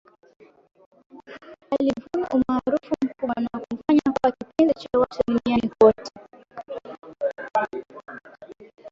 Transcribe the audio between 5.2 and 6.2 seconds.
duniani kote